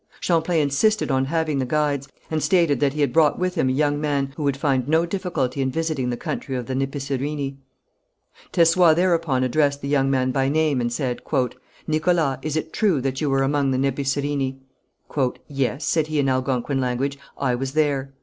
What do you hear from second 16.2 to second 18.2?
Algonquin language, "I was there."